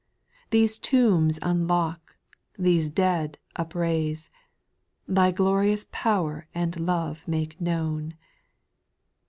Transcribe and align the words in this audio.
These 0.49 0.79
tombs 0.79 1.37
unlock, 1.43 2.15
these 2.57 2.89
dead 2.89 3.37
upraise, 3.55 4.31
Thy 5.07 5.29
glorious 5.31 5.85
power 5.91 6.47
and 6.55 6.79
love 6.79 7.27
make 7.27 7.61
known. 7.61 8.15